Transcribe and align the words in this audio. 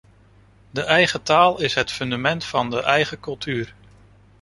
De 0.71 0.81
eigen 0.81 1.23
taal 1.23 1.61
is 1.61 1.73
het 1.73 1.91
fundament 1.91 2.43
van 2.43 2.69
de 2.69 2.83
eigen 2.83 3.19
cultuur. 3.19 3.73